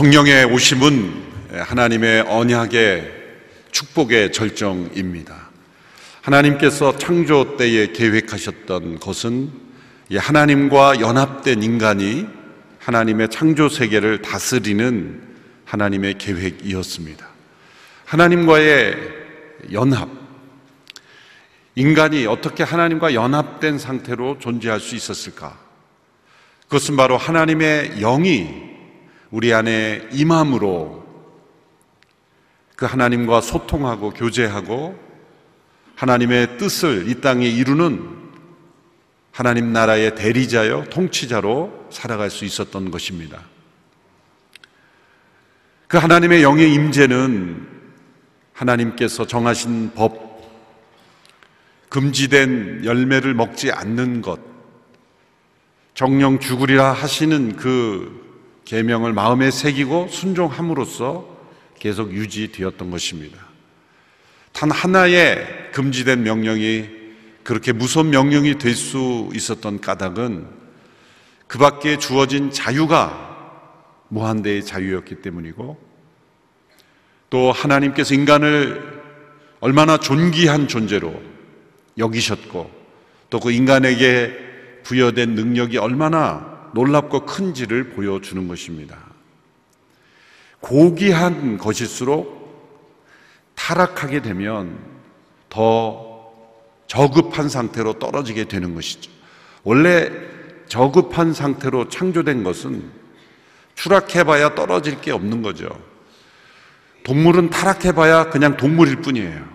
[0.00, 1.12] 성령의 오심은
[1.50, 3.12] 하나님의 언약의
[3.70, 5.50] 축복의 절정입니다.
[6.22, 9.50] 하나님께서 창조 때에 계획하셨던 것은
[10.10, 12.26] 하나님과 연합된 인간이
[12.78, 15.20] 하나님의 창조 세계를 다스리는
[15.66, 17.28] 하나님의 계획이었습니다.
[18.06, 18.96] 하나님과의
[19.72, 20.08] 연합.
[21.74, 25.58] 인간이 어떻게 하나님과 연합된 상태로 존재할 수 있었을까?
[26.68, 28.70] 그것은 바로 하나님의 영이
[29.30, 31.04] 우리 안에 임함으로
[32.74, 34.98] 그 하나님과 소통하고 교제하고
[35.94, 38.18] 하나님의 뜻을 이 땅에 이루는
[39.32, 43.42] 하나님 나라의 대리자요, 통치자로 살아갈 수 있었던 것입니다.
[45.86, 47.68] 그 하나님의 영의 임재는
[48.52, 50.30] 하나님께서 정하신 법,
[51.88, 54.40] 금지된 열매를 먹지 않는 것,
[55.94, 58.29] 정령 죽으리라 하시는 그
[58.70, 61.26] 계명을 마음에 새기고 순종함으로써
[61.80, 63.36] 계속 유지되었던 것입니다.
[64.52, 66.88] 단 하나의 금지된 명령이
[67.42, 70.46] 그렇게 무서운 명령이 될 수 있었던 까닭은
[71.48, 73.56] 그 밖에 주어진 자유가
[74.06, 75.76] 무한대의 자유였기 때문이고
[77.28, 79.02] 또 하나님께서 인간을
[79.58, 81.20] 얼마나 존귀한 존재로
[81.98, 82.70] 여기셨고
[83.30, 84.32] 또 그 인간에게
[84.84, 88.96] 부여된 능력이 얼마나 놀랍고 큰지를 보여주는 것입니다.
[90.60, 92.40] 고귀한 것일수록
[93.54, 94.78] 타락하게 되면
[95.48, 96.32] 더
[96.86, 99.10] 저급한 상태로 떨어지게 되는 것이죠.
[99.62, 100.10] 원래
[100.66, 102.90] 저급한 상태로 창조된 것은
[103.74, 105.68] 추락해봐야 떨어질 게 없는 거죠.
[107.04, 109.48] 동물은 타락해봐야 그냥 동물일 뿐이에요.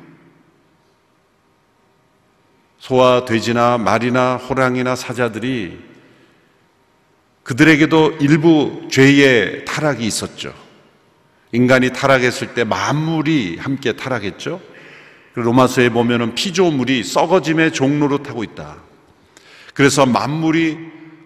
[2.79, 5.94] 소와 돼지나 말이나 호랑이나 사자들이
[7.45, 10.51] 그들에게도 일부 죄의 타락이 있었죠.
[11.51, 14.59] 인간이 타락했을 때 만물이 함께 타락했죠.
[15.35, 18.77] 로마서에 보면은 피조물이 썩어짐의 종로로 타고 있다.
[19.75, 20.77] 그래서 만물이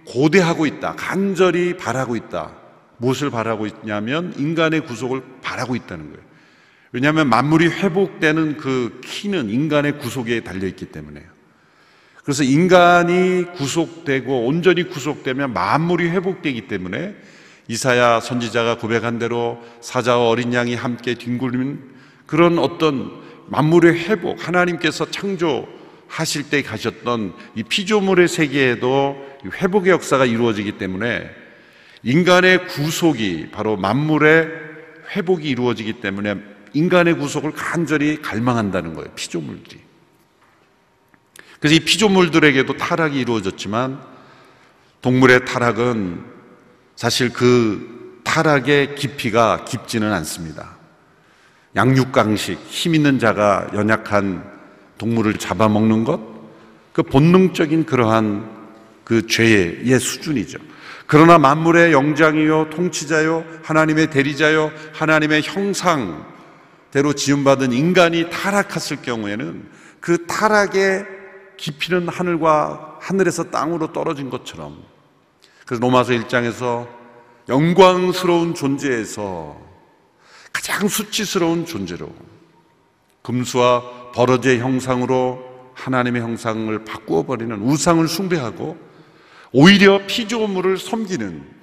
[0.08, 0.96] 고대하고 있다.
[0.98, 2.52] 간절히 바라고 있다.
[2.98, 6.30] 무엇을 바라고 있냐면 인간의 구속을 바라고 있다는 거예요.
[6.92, 11.39] 왜냐하면 만물이 회복되는 그 키는 인간의 구속에 달려 있기 때문에요.
[12.30, 17.16] 그래서 인간이 구속되고 온전히 구속되면 만물이 회복되기 때문에
[17.68, 21.82] 이사야 선지자가 고백한 대로 사자와 어린 양이 함께 뒹굴는
[22.28, 23.12] 그런 어떤
[23.48, 29.18] 만물의 회복, 하나님께서 창조하실 때 가셨던 이 피조물의 세계에도
[29.52, 31.32] 회복의 역사가 이루어지기 때문에
[32.04, 34.50] 인간의 구속이 바로 만물의
[35.16, 36.36] 회복이 이루어지기 때문에
[36.74, 39.10] 인간의 구속을 간절히 갈망한다는 거예요.
[39.16, 39.89] 피조물들이.
[41.60, 44.00] 그래서 이 피조물들에게도 타락이 이루어졌지만
[45.02, 46.24] 동물의 타락은
[46.96, 50.78] 사실 그 타락의 깊이가 깊지는 않습니다.
[51.76, 54.44] 양육강식, 힘 있는 자가 연약한
[54.98, 56.20] 동물을 잡아먹는 것,
[56.94, 58.50] 그 본능적인 그러한
[59.04, 60.60] 그 죄의 수준이죠.
[61.08, 69.64] 그러나 만물의 영장이요, 통치자요, 하나님의 대리자요, 하나님의 형상대로 지음받은 인간이 타락했을 경우에는
[70.00, 71.19] 그 타락의
[71.60, 74.82] 깊이는 하늘과 하늘에서 땅으로 떨어진 것처럼
[75.66, 76.88] 그래서 로마서 1장에서
[77.50, 79.58] 영광스러운 존재에서
[80.54, 82.10] 가장 수치스러운 존재로
[83.22, 88.78] 금수와 버러지의 형상으로 하나님의 형상을 바꾸어 버리는 우상을 숭배하고
[89.52, 91.60] 오히려 피조물을 섬기는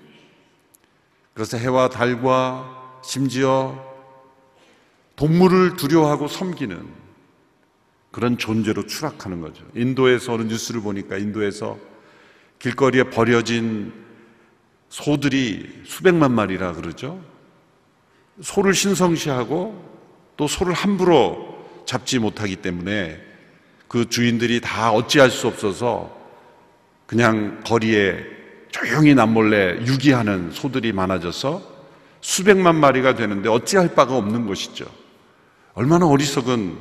[1.32, 3.82] 그래서 해와 달과 심지어
[5.16, 7.05] 동물을 두려워하고 섬기는
[8.10, 9.64] 그런 존재로 추락하는 거죠.
[9.74, 11.78] 인도에서 어느 뉴스를 보니까 인도에서
[12.58, 13.92] 길거리에 버려진
[14.88, 17.20] 소들이 수백만 마리라 그러죠.
[18.40, 19.84] 소를 신성시하고
[20.36, 23.20] 또 소를 함부로 잡지 못하기 때문에
[23.88, 26.14] 그 주인들이 다 어찌할 수 없어서
[27.06, 28.18] 그냥 거리에
[28.70, 31.76] 조용히 남몰래 유기하는 소들이 많아져서
[32.20, 34.84] 수백만 마리가 되는데 어찌할 바가 없는 것이죠.
[35.74, 36.76] 얼마나 어리석은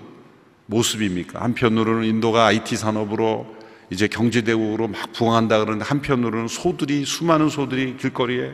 [0.68, 1.42] 모습입니까?
[1.42, 3.56] 한편으로는 인도가 IT 산업으로
[3.90, 8.52] 이제 경제대국으로 막 부흥한다 그러는데 한편으로는 소들이 수많은 소들이 길거리에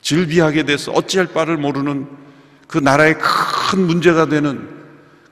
[0.00, 2.08] 질비하게 돼서 어찌할 바를 모르는
[2.66, 4.68] 그 나라의 큰 문제가 되는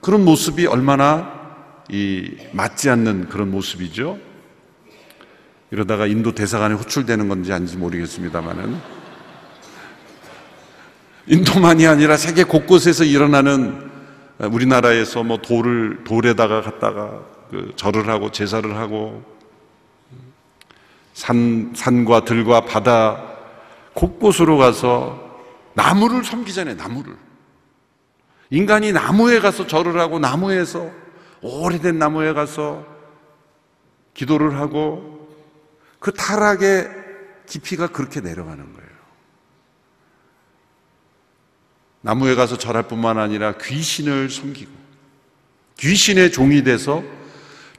[0.00, 1.40] 그런 모습이 얼마나
[1.88, 4.18] 이 맞지 않는 그런 모습이죠.
[5.70, 8.76] 이러다가 인도 대사관에 호출되는 건지 아닌지 모르겠습니다만은
[11.26, 13.89] 인도만이 아니라 세계 곳곳에서 일어나는
[14.46, 17.20] 우리나라에서 뭐 돌을 돌에다가 갖다가
[17.50, 19.22] 그 절을 하고 제사를 하고
[21.12, 23.22] 산 산과 들과 바다
[23.92, 25.30] 곳곳으로 가서
[25.74, 27.16] 나무를 섬기잖아요, 나무를.
[28.50, 30.90] 인간이 나무에 가서 절을 하고 나무에서
[31.42, 32.84] 오래된 나무에 가서
[34.14, 35.28] 기도를 하고
[35.98, 36.88] 그 타락의
[37.46, 38.89] 깊이가 그렇게 내려가는 거예요.
[42.02, 44.70] 나무에 가서 절할 뿐만 아니라 귀신을 섬기고
[45.78, 47.02] 귀신의 종이 돼서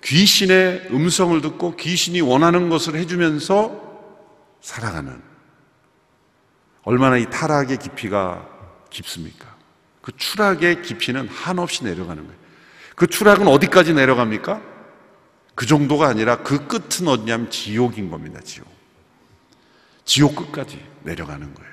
[0.03, 3.91] 귀신의 음성을 듣고 귀신이 원하는 것을 해주면서
[4.62, 5.21] 살아가는
[6.83, 8.47] 얼마나 이 타락의 깊이가
[8.89, 9.56] 깊습니까?
[10.01, 12.41] 그 추락의 깊이는 한없이 내려가는 거예요.
[12.95, 14.62] 그 추락은 어디까지 내려갑니까?
[15.53, 18.67] 그 정도가 아니라 그 끝은 어디냐면 지옥인 겁니다, 지옥.
[20.06, 21.70] 지옥 끝까지 내려가는 거예요.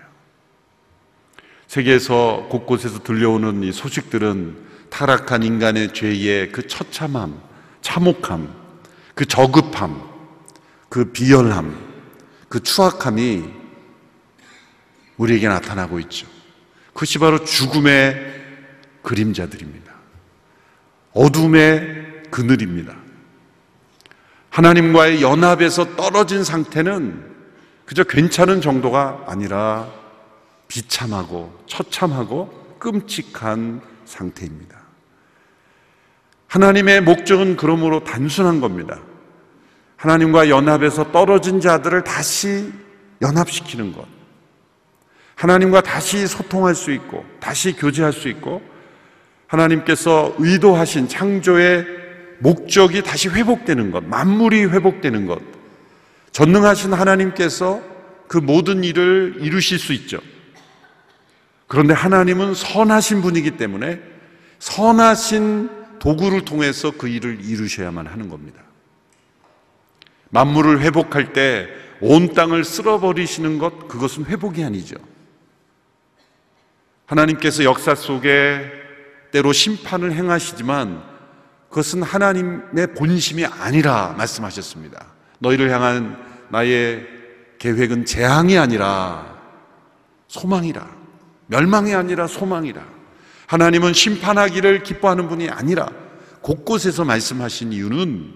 [1.69, 4.57] 세계에서 곳곳에서 들려오는 이 소식들은
[4.89, 7.41] 타락한 인간의 죄의 그 처참함,
[7.83, 8.55] 참혹함,
[9.15, 10.03] 그 저급함,
[10.89, 11.79] 그 비열함,
[12.49, 13.45] 그 추악함이
[15.19, 16.27] 우리에게 나타나고 있죠.
[16.95, 18.17] 그것이 바로 죽음의
[19.03, 19.93] 그림자들입니다.
[21.13, 22.97] 어둠의 그늘입니다.
[24.49, 27.37] 하나님과의 연합에서 떨어진 상태는
[27.85, 29.99] 그저 괜찮은 정도가 아니라
[30.69, 34.79] 비참하고 처참하고 끔찍한 상태입니다.
[36.47, 39.01] 하나님의 목적은 그러므로 단순한 겁니다.
[39.97, 42.73] 하나님과 연합에서 떨어진 자들을 다시
[43.21, 44.07] 연합시키는 것.
[45.35, 48.63] 하나님과 다시 소통할 수 있고, 다시 교제할 수 있고,
[49.47, 51.87] 하나님께서 의도하신 창조의
[52.41, 55.41] 목적이 다시 회복되는 것, 만물이 회복되는 것.
[56.33, 57.81] 전능하신 하나님께서
[58.29, 60.19] 그 모든 일을 이루실 수 있죠.
[61.69, 64.01] 그런데 하나님은 선하신 분이기 때문에
[64.59, 68.61] 선하신 도구를 통해서 그 일을 이루셔야만 하는 겁니다.
[70.31, 74.97] 만물을 회복할 때 온 땅을 쓸어버리시는 것, 그것은 회복이 아니죠.
[77.07, 78.71] 하나님께서 역사 속에
[79.33, 81.03] 때로 심판을 행하시지만
[81.69, 85.07] 그것은 하나님의 본심이 아니라 말씀하셨습니다.
[85.39, 87.07] 너희를 향한 나의
[87.59, 89.39] 계획은 재앙이 아니라
[90.29, 90.98] 소망이라.
[91.49, 92.83] 멸망이 아니라 소망이라.
[93.47, 95.89] 하나님은 심판하기를 기뻐하는 분이 아니라
[96.41, 98.35] 곳곳에서 말씀하신 이유는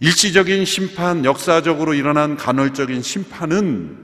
[0.00, 3.96] 일시적인 심판, 역사적으로 일어난 간헐적인 심판은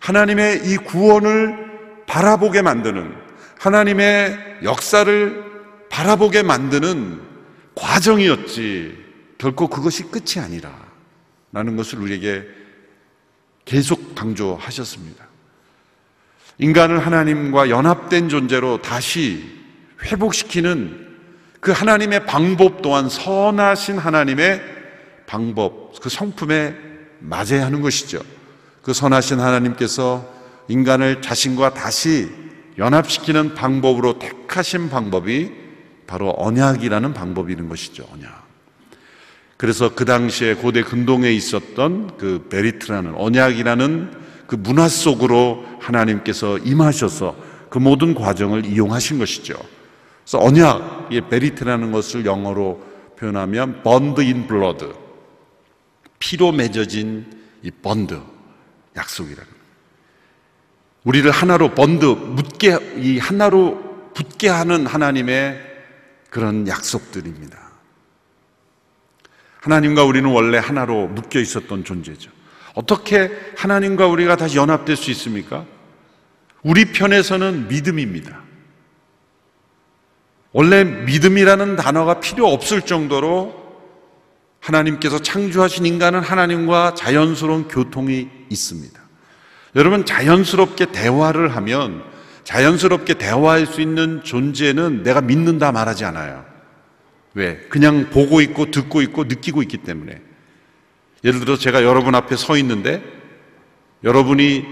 [0.00, 3.14] 하나님의 이 구원을 바라보게 만드는
[3.58, 5.44] 하나님의 역사를
[5.90, 7.20] 바라보게 만드는
[7.74, 9.04] 과정이었지
[9.38, 10.74] 결코 그것이 끝이 아니라
[11.52, 12.44] 라는 것을 우리에게
[13.64, 15.25] 계속 강조하셨습니다.
[16.58, 19.44] 인간을 하나님과 연합된 존재로 다시
[20.02, 21.06] 회복시키는
[21.60, 24.62] 그 하나님의 방법 또한 선하신 하나님의
[25.26, 26.74] 방법, 그 성품에
[27.18, 28.20] 맞아야 하는 것이죠.
[28.82, 30.32] 그 선하신 하나님께서
[30.68, 32.30] 인간을 자신과 다시
[32.78, 35.52] 연합시키는 방법으로 택하신 방법이
[36.06, 38.06] 바로 언약이라는 방법이 있는 것이죠.
[38.12, 38.46] 언약.
[39.56, 47.36] 그래서 그 당시에 고대 근동에 있었던 그 베리트라는 언약이라는 그 문화 속으로 하나님께서 임하셔서
[47.68, 49.54] 그 모든 과정을 이용하신 것이죠.
[50.24, 52.82] 그래서 언약, 이 베리트라는 것을 영어로
[53.18, 54.86] 표현하면 bond in blood.
[56.18, 57.26] 피로 맺어진
[57.62, 58.20] 이 번드,
[58.96, 59.56] 약속이라는.
[61.04, 65.60] 우리를 하나로 번드, 묻게, 이 하나로 붙게 하는 하나님의
[66.30, 67.56] 그런 약속들입니다.
[69.60, 72.30] 하나님과 우리는 원래 하나로 묶여 있었던 존재죠.
[72.76, 75.64] 어떻게 하나님과 우리가 다시 연합될 수 있습니까?
[76.62, 78.42] 우리 편에서는 믿음입니다.
[80.52, 83.66] 원래 믿음이라는 단어가 필요 없을 정도로
[84.60, 89.00] 하나님께서 창조하신 인간은 하나님과 자연스러운 교통이 있습니다.
[89.74, 92.04] 여러분, 자연스럽게 대화를 하면
[92.44, 96.44] 자연스럽게 대화할 수 있는 존재는 내가 믿는다 말하지 않아요.
[97.32, 97.56] 왜?
[97.70, 100.25] 그냥 보고 있고 듣고 있고 느끼고 있기 때문에.
[101.26, 103.02] 예를 들어 제가 여러분 앞에 서 있는데
[104.04, 104.64] 여러분이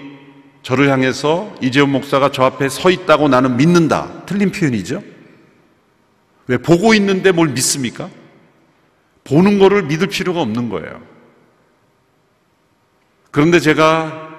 [0.63, 4.25] 저를 향해서 이재훈 목사가 저 앞에 서 있다고 나는 믿는다.
[4.25, 5.03] 틀린 표현이죠.
[6.47, 8.09] 왜 보고 있는데 뭘 믿습니까?
[9.25, 11.03] 보는 거를 믿을 필요가 없는 거예요.
[13.33, 14.31] 그런데 제가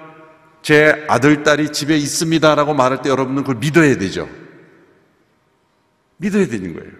[0.62, 4.26] 제 아들, 딸이 집에 있습니다라고 말할 때 여러분은 그걸 믿어야 되죠.
[6.16, 6.92] 믿어야 되는 거예요.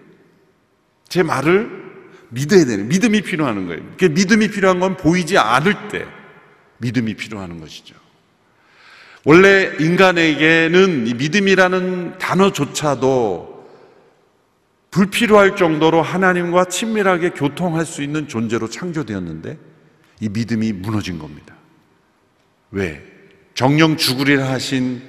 [1.09, 1.86] 제 말을
[2.29, 3.81] 믿어야 되는 믿음이 필요한 거예요.
[3.97, 6.05] 그 믿음이 필요한 건 보이지 않을 때
[6.79, 7.95] 믿음이 필요한 것이죠.
[9.23, 13.57] 원래 인간에게는 이 믿음이라는 단어조차도
[14.91, 19.57] 불필요할 정도로 하나님과 친밀하게 교통할 수 있는 존재로 창조되었는데
[20.21, 21.55] 이 믿음이 무너진 겁니다.
[22.71, 23.03] 왜?
[23.53, 25.01] 정령 죽으리라 하신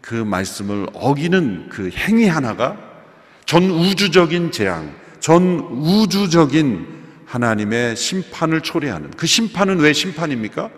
[0.00, 2.76] 그 말씀을 어기는 그 행위 하나가
[3.46, 10.70] 전 우주적인 재앙, 전 우주적인 하나님의 심판을 초래하는 그 심판은 왜 심판입니까?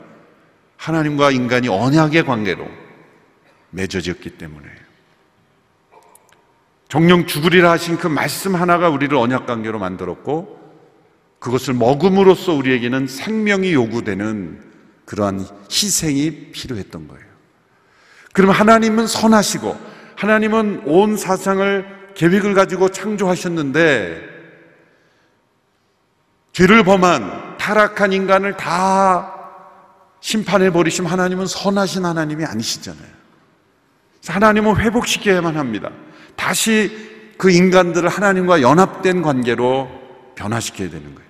[0.77, 2.69] 하나님과 인간이 언약의 관계로
[3.71, 4.67] 맺어졌기 때문에
[6.89, 10.61] 정령 죽으리라 하신 그 말씀 하나가 우리를 언약 관계로 만들었고
[11.39, 14.61] 그것을 먹음으로써 우리에게는 생명이 요구되는
[15.07, 17.25] 그러한 희생이 필요했던 거예요.
[18.33, 19.77] 그럼 하나님은 선하시고
[20.17, 24.32] 하나님은 온 사상을 계획을 가지고 창조하셨는데
[26.53, 29.33] 죄를 범한 타락한 인간을 다
[30.21, 33.23] 심판해 버리시면 하나님은 선하신 하나님이 아니시잖아요.
[34.27, 35.91] 하나님은 회복시켜야만 합니다.
[36.37, 39.91] 다시 그 인간들을 하나님과 연합된 관계로
[40.35, 41.29] 변화시켜야 되는 거예요.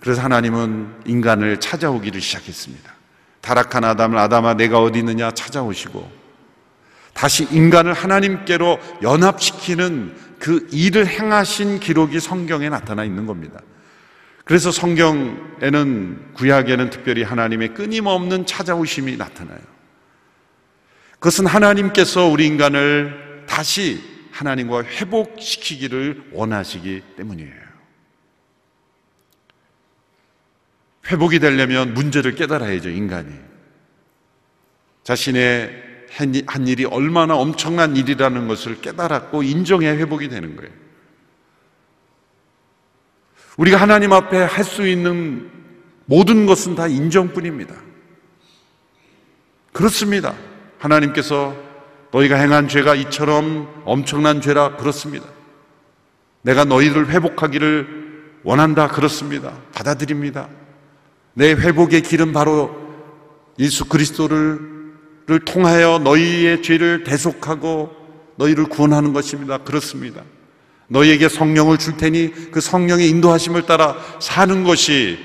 [0.00, 2.92] 그래서 하나님은 인간을 찾아오기를 시작했습니다.
[3.40, 6.10] 타락한 아담을 아담아 내가 어디 있느냐 찾아오시고
[7.14, 13.60] 다시 인간을 하나님께로 연합시키는 그 일을 행하신 기록이 성경에 나타나 있는 겁니다.
[14.48, 19.60] 그래서 성경에는 구약에는 특별히 하나님의 끊임없는 찾아오심이 나타나요.
[21.18, 27.68] 그것은 하나님께서 우리 인간을 다시 하나님과 회복시키기를 원하시기 때문이에요.
[31.08, 33.30] 회복이 되려면 문제를 깨달아야죠, 인간이.
[35.02, 36.06] 자신의
[36.46, 40.87] 한 일이 얼마나 엄청난 일이라는 것을 깨달았고 인정해 회복이 되는 거예요.
[43.58, 45.50] 우리가 하나님 앞에 할 수 있는
[46.06, 47.74] 모든 것은 다 인정뿐입니다.
[49.72, 50.34] 그렇습니다.
[50.78, 51.54] 하나님께서
[52.12, 55.26] 너희가 행한 죄가 이처럼 엄청난 죄라 그렇습니다.
[56.42, 59.58] 내가 너희를 회복하기를 원한다 그렇습니다.
[59.74, 60.48] 받아들입니다.
[61.34, 62.74] 내 회복의 길은 바로
[63.58, 67.90] 예수 그리스도를 통하여 너희의 죄를 대속하고
[68.36, 69.58] 너희를 구원하는 것입니다.
[69.58, 70.22] 그렇습니다.
[70.88, 75.18] 너희에게 성령을 줄 테니 그 성령의 인도하심을 따라 사는 것이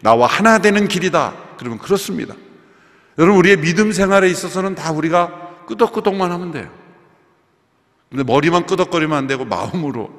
[0.00, 1.34] 나와 하나 되는 길이다.
[1.58, 2.34] 그러면 그렇습니다.
[3.18, 6.70] 여러분, 우리의 믿음 생활에 있어서는 다 우리가 끄덕끄덕만 하면 돼요.
[8.10, 10.10] 근데 머리만 끄덕거리면 안 되고 마음으로,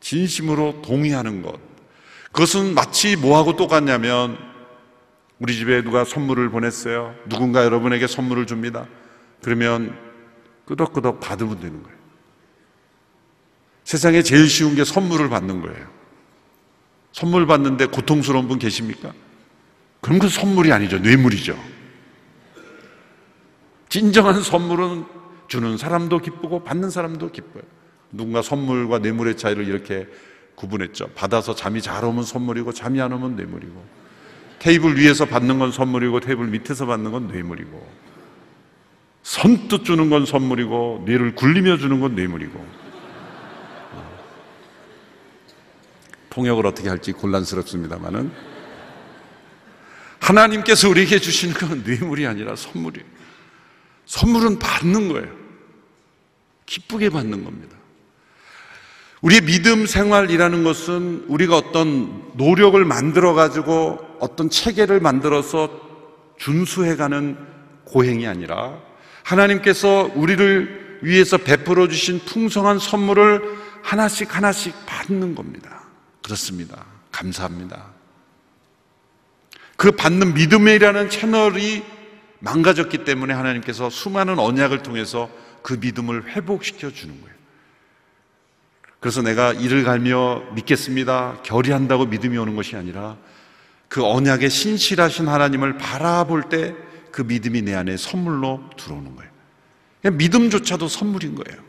[0.00, 1.58] 진심으로 동의하는 것.
[2.32, 4.36] 그것은 마치 뭐하고 똑같냐면
[5.38, 7.14] 우리 집에 누가 선물을 보냈어요.
[7.28, 8.86] 누군가 여러분에게 선물을 줍니다.
[9.42, 9.96] 그러면
[10.66, 11.97] 끄덕끄덕 받으면 되는 거예요.
[13.88, 15.86] 세상에 제일 쉬운 게 선물을 받는 거예요.
[17.12, 19.14] 선물 받는데 고통스러운 분 계십니까?
[20.02, 20.98] 그럼 그 선물이 아니죠.
[20.98, 21.58] 뇌물이죠.
[23.88, 25.06] 진정한 선물은
[25.46, 27.62] 주는 사람도 기쁘고 받는 사람도 기뻐요.
[28.12, 30.06] 누군가 선물과 뇌물의 차이를 이렇게
[30.54, 31.08] 구분했죠.
[31.14, 33.82] 받아서 잠이 잘 오면 선물이고 잠이 안 오면 뇌물이고.
[34.58, 37.90] 테이블 위에서 받는 건 선물이고 테이블 밑에서 받는 건 뇌물이고
[39.22, 42.87] 선뜻 주는 건 선물이고 뇌를 굴리며 주는 건 뇌물이고
[46.38, 48.30] 통역을 어떻게 할지 곤란스럽습니다만은
[50.20, 53.06] 하나님께서 우리에게 주시는 건 뇌물이 아니라 선물이에요.
[54.06, 55.28] 선물은 받는 거예요.
[56.66, 57.76] 기쁘게 받는 겁니다.
[59.20, 65.70] 우리의 믿음 생활이라는 것은 우리가 어떤 노력을 만들어 가지고 어떤 체계를 만들어서
[66.38, 67.36] 준수해 가는
[67.84, 68.78] 고행이 아니라
[69.24, 73.42] 하나님께서 우리를 위해서 베풀어 주신 풍성한 선물을
[73.82, 75.87] 하나씩 하나씩 받는 겁니다.
[76.28, 76.84] 그렇습니다.
[77.10, 77.86] 감사합니다.
[79.76, 81.82] 그 받는 믿음이라는 채널이
[82.40, 85.30] 망가졌기 때문에 하나님께서 수많은 언약을 통해서
[85.62, 87.36] 그 믿음을 회복시켜 주는 거예요.
[89.00, 91.40] 그래서 내가 이를 갈며 믿겠습니다.
[91.42, 93.16] 결의한다고 믿음이 오는 것이 아니라
[93.88, 99.30] 그 언약의 신실하신 하나님을 바라볼 때 그 믿음이 내 안에 선물로 들어오는 거예요.
[100.16, 101.60] 믿음조차도 선물인 거예요.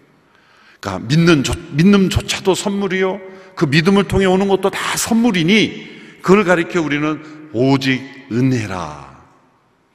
[0.80, 3.20] 그러니까 믿는 믿음조차도 선물이요.
[3.56, 7.22] 그 믿음을 통해 오는 것도 다 선물이니 그걸 가리켜 우리는
[7.52, 9.20] 오직 은혜라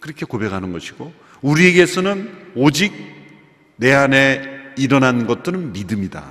[0.00, 2.93] 그렇게 고백하는 것이고 우리에게서는 오직
[3.76, 4.43] 내 안에
[4.76, 6.25] 일어난 것들은 믿음이다.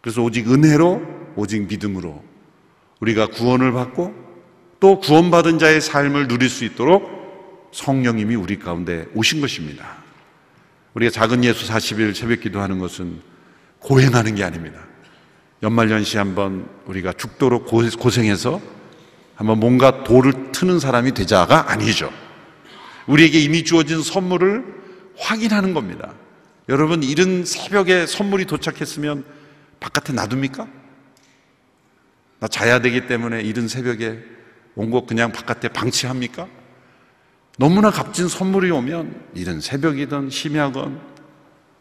[0.00, 1.02] 그래서 오직 은혜로
[1.36, 2.22] 오직 믿음으로
[3.00, 4.14] 우리가 구원을 받고
[4.80, 9.98] 또 구원받은 자의 삶을 누릴 수 있도록 성령님이 우리 가운데 오신 것입니다.
[10.94, 13.29] 우리가 작은 예수 40일 새벽 기도하는 것은
[13.80, 14.80] 고행하는 게 아닙니다.
[15.62, 18.60] 연말연시 한번 우리가 죽도록 고생해서
[19.34, 22.12] 한번 뭔가 돌을 트는 사람이 되자가 아니죠.
[23.06, 24.64] 우리에게 이미 주어진 선물을
[25.18, 26.12] 확인하는 겁니다.
[26.68, 29.24] 여러분, 이른 새벽에 선물이 도착했으면
[29.80, 30.68] 바깥에 놔둡니까?
[32.38, 34.22] 나 자야 되기 때문에 이른 새벽에
[34.74, 36.46] 온곳 그냥 바깥에 방치합니까?
[37.58, 41.00] 너무나 값진 선물이 오면 이른 새벽이든 심야건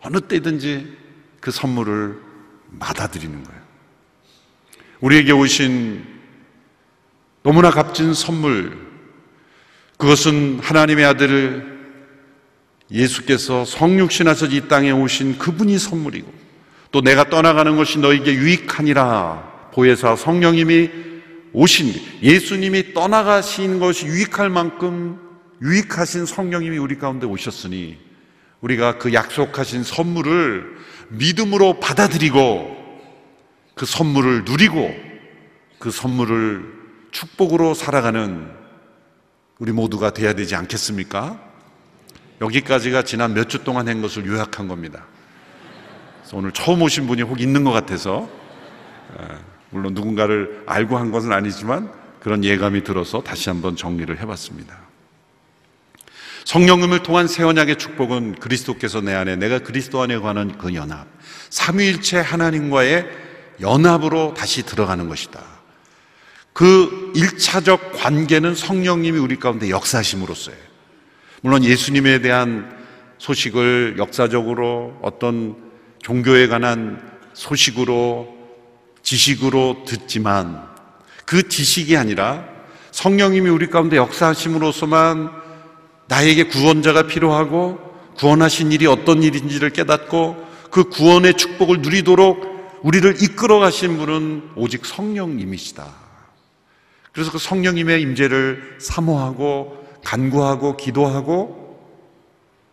[0.01, 0.97] 어느 때든지
[1.39, 2.19] 그 선물을
[2.79, 3.61] 받아들이는 거예요.
[5.01, 6.05] 우리에게 오신
[7.43, 8.77] 너무나 값진 선물,
[9.97, 11.79] 그것은 하나님의 아들
[12.91, 16.31] 예수께서 성육신하서 이 땅에 오신 그분이 선물이고
[16.91, 20.89] 또 내가 떠나가는 것이 너에게 유익하니라 보혜사 성령님이
[21.53, 25.19] 오신 예수님이 떠나가신 것이 유익할 만큼
[25.61, 27.97] 유익하신 성령님이 우리 가운데 오셨으니
[28.61, 30.77] 우리가 그 약속하신 선물을
[31.09, 32.77] 믿음으로 받아들이고
[33.75, 34.93] 그 선물을 누리고
[35.79, 36.79] 그 선물을
[37.11, 38.49] 축복으로 살아가는
[39.59, 41.39] 우리 모두가 돼야 되지 않겠습니까?
[42.41, 45.05] 여기까지가 지난 몇 주 동안 한 것을 요약한 겁니다.
[46.31, 48.29] 오늘 처음 오신 분이 혹 있는 것 같아서
[49.71, 54.88] 물론 누군가를 알고 한 것은 아니지만 그런 예감이 들어서 다시 한번 정리를 해봤습니다.
[56.49, 61.05] 성령님을 통한 새 언약의 축복은 그리스도께서 내 안에 내가 그리스도 안에 관한 그 연합,
[61.51, 63.07] 삼위일체 하나님과의
[63.61, 65.43] 연합으로 다시 들어가는 것이다.
[66.51, 70.55] 그 일차적 관계는 성령님이 우리 가운데 역사심으로써요.
[71.43, 72.75] 물론 예수님에 대한
[73.19, 75.55] 소식을 역사적으로 어떤
[76.01, 76.99] 종교에 관한
[77.33, 78.27] 소식으로
[79.03, 80.67] 지식으로 듣지만
[81.25, 82.43] 그 지식이 아니라
[82.89, 85.38] 성령님이 우리 가운데 역사하심으로써만
[86.09, 87.79] 나에게 구원자가 필요하고
[88.17, 95.85] 구원하신 일이 어떤 일인지를 깨닫고 그 구원의 축복을 누리도록 우리를 이끌어 가신 분은 오직 성령님이시다.
[97.11, 101.79] 그래서 그 성령님의 임재를 사모하고 간구하고 기도하고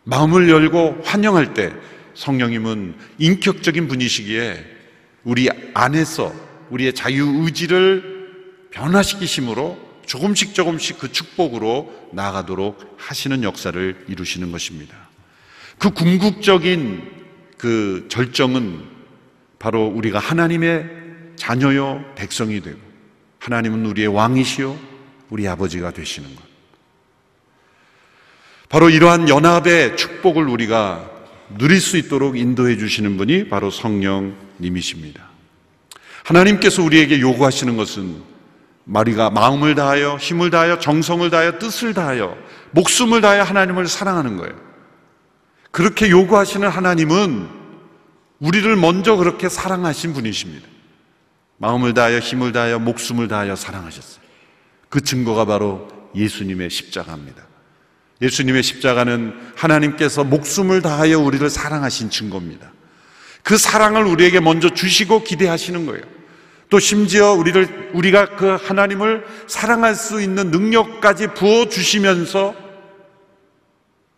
[0.05, 1.73] 마음을 열고 환영할 때
[2.14, 4.64] 성령님은 인격적인 분이시기에
[5.25, 6.32] 우리 안에서
[6.71, 14.97] 우리의 자유 의지를 변화시키심으로 조금씩 조금씩 그 축복으로 나아가도록 하시는 역사를 이루시는 것입니다.
[15.78, 17.02] 그 궁극적인
[17.58, 18.84] 그 절정은
[19.58, 20.86] 바로 우리가 하나님의
[21.36, 22.78] 자녀요 백성이 되고
[23.38, 24.78] 하나님은 우리의 왕이시요
[25.30, 26.42] 우리 아버지가 되시는 것.
[28.69, 31.10] 바로 이러한 연합의 축복을 우리가
[31.58, 35.25] 누릴 수 있도록 인도해 주시는 분이 바로 성령님이십니다.
[36.25, 38.35] 하나님께서 우리에게 요구하시는 것은
[38.86, 42.36] 마리가 마음을 다하여 힘을 다하여 정성을 다하여 뜻을 다하여
[42.70, 44.54] 목숨을 다하여 하나님을 사랑하는 거예요.
[45.72, 47.49] 그렇게 요구하시는 하나님은
[48.38, 50.68] 우리를 먼저 그렇게 사랑하신 분이십니다.
[51.58, 54.25] 마음을 다하여 힘을 다하여 목숨을 다하여 사랑하셨어요.
[54.88, 57.44] 그 증거가 바로 예수님의 십자가입니다.
[58.22, 62.70] 예수님의 십자가는 하나님께서 목숨을 다하여 우리를 사랑하신 증거입니다.
[63.42, 66.16] 그 사랑을 우리에게 먼저 주시고 기대하시는 거예요.
[66.69, 72.55] 또 심지어 우리를 우리가 그 하나님을 사랑할 수 있는 능력까지 부어 주시면서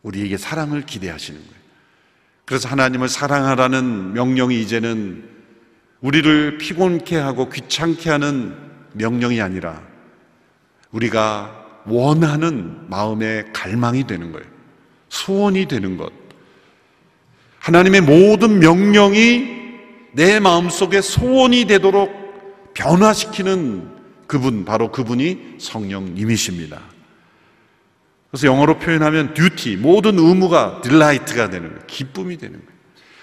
[0.02, 1.58] 우리에게 사랑을 기대하시는 거예요.
[2.46, 5.28] 그래서 하나님을 사랑하라는 명령이 이제는
[6.00, 8.56] 우리를 피곤케 하고 귀찮게 하는
[8.94, 9.82] 명령이 아니라
[10.92, 14.46] 우리가 원하는 마음의 갈망이 되는 거예요.
[15.10, 16.10] 소원이 되는 것.
[17.58, 19.58] 하나님의 모든 명령이
[20.12, 22.17] 내 마음속에 소원이 되도록
[22.78, 23.88] 변화시키는
[24.28, 26.80] 그분, 바로 그분이 성령님이십니다.
[28.30, 31.82] 그래서 영어로 표현하면 듀티, 모든 의무가 딜라이트가 되는 거예요.
[31.88, 32.78] 기쁨이 되는 거예요.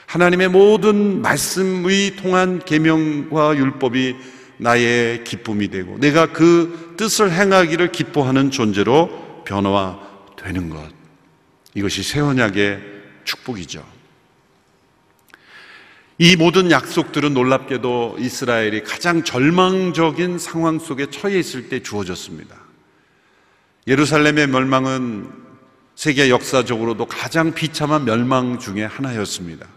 [0.07, 4.15] 하나님의 모든 말씀의 통한 계명과 율법이
[4.57, 10.89] 나의 기쁨이 되고 내가 그 뜻을 행하기를 기뻐하는 존재로 변화되는 것.
[11.75, 12.81] 이것이 새 언약의
[13.23, 13.94] 축복이죠.
[16.17, 22.55] 이 모든 약속들은 놀랍게도 이스라엘이 가장 절망적인 상황 속에 처해 있을 때 주어졌습니다.
[23.87, 25.29] 예루살렘의 멸망은
[25.95, 29.67] 세계 역사적으로도 가장 비참한 멸망 중의 하나였습니다.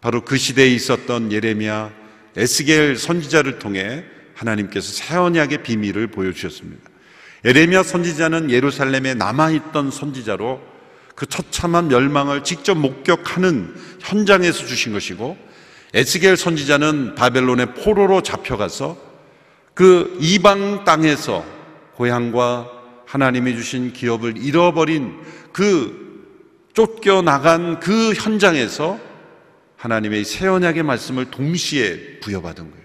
[0.00, 1.92] 바로 그 시대에 있었던 예레미야
[2.36, 6.90] 에스겔 선지자를 통해 하나님께서 새 언약의 비밀을 보여주셨습니다.
[7.44, 10.73] 에레미야 선지자는 예루살렘에 남아있던 선지자로
[11.14, 15.36] 그 처참한 멸망을 직접 목격하는 현장에서 주신 것이고
[15.94, 18.96] 에스겔 선지자는 바벨론의 포로로 잡혀가서
[19.74, 21.44] 그 이방 땅에서
[21.94, 22.70] 고향과
[23.06, 25.14] 하나님이 주신 기업을 잃어버린
[25.52, 26.04] 그
[26.74, 28.98] 쫓겨나간 그 현장에서
[29.76, 32.84] 하나님의 새 언약의 말씀을 동시에 부여받은 거예요.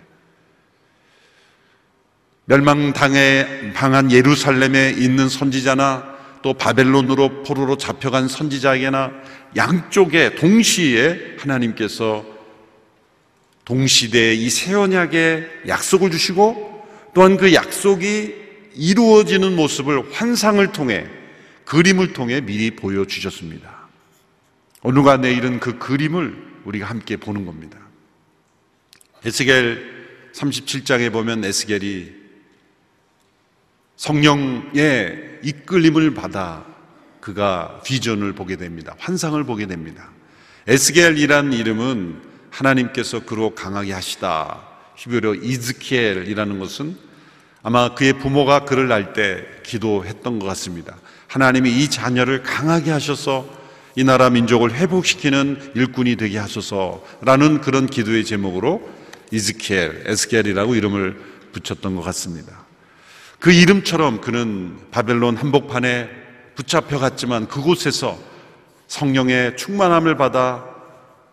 [2.46, 6.09] 멸망당에 방한 예루살렘에 있는 선지자나
[6.42, 9.12] 또 바벨론으로 포로로 잡혀간 선지자에게나
[9.56, 12.26] 양쪽에 동시에 하나님께서
[13.66, 18.36] 동시대에 이새 언약의 약속을 주시고 또한 그 약속이
[18.76, 21.06] 이루어지는 모습을 환상을 통해
[21.66, 23.88] 그림을 통해 미리 보여주셨습니다.
[24.82, 27.78] 오늘과 내일은 그 그림을 우리가 함께 보는 겁니다.
[29.26, 32.19] 에스겔 37장에 보면 에스겔이
[34.00, 36.66] 성령의 이끌림을 받아
[37.20, 38.96] 그가 비전을 보게 됩니다.
[38.98, 40.10] 환상을 보게 됩니다.
[40.68, 44.62] 에스겔이란 이름은 하나님께서 그로 강하게 하시다.
[44.96, 46.96] 히브리어 이즈키엘이라는 것은
[47.62, 50.96] 아마 그의 부모가 그를 낳을 때 기도했던 것 같습니다.
[51.28, 53.50] 하나님이 이 자녀를 강하게 하셔서
[53.98, 58.82] 이 나라 민족을 회복시키는 일꾼이 되게 하소서라는 그런 기도의 제목으로
[59.32, 61.20] 이즈키엘, 에스겔이라고 이름을
[61.52, 62.59] 붙였던 것 같습니다.
[63.40, 66.10] 그 이름처럼 그는 바벨론 한복판에
[66.56, 68.18] 붙잡혀 갔지만 그곳에서
[68.88, 70.66] 성령의 충만함을 받아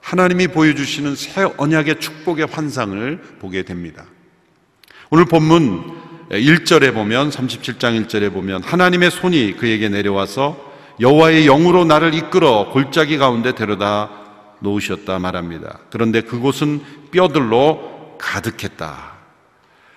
[0.00, 4.04] 하나님이 보여주시는 새 언약의 축복의 환상을 보게 됩니다.
[5.10, 10.64] 오늘 본문 1절에 보면 37장 1절에 보면 하나님의 손이 그에게 내려와서
[11.00, 14.10] 여호와의 영으로 나를 이끌어 골짜기 가운데 데려다
[14.60, 15.80] 놓으셨다 말합니다.
[15.90, 19.15] 그런데 그곳은 뼈들로 가득했다.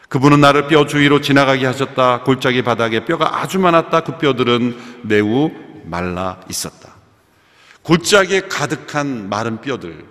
[0.10, 2.24] 그분은 나를 뼈 주위로 지나가게 하셨다.
[2.24, 4.02] 골짜기 바닥에 뼈가 아주 많았다.
[4.02, 5.52] 그 뼈들은 매우
[5.86, 6.96] 말라 있었다.
[7.84, 10.04] 골짜기에 가득한 마른 뼈들